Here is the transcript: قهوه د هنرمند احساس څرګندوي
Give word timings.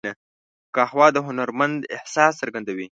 قهوه 0.75 1.07
د 1.15 1.17
هنرمند 1.27 1.79
احساس 1.95 2.33
څرګندوي 2.41 2.87